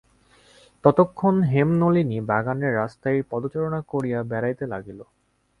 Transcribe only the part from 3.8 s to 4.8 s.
করিয়া বেড়াইতে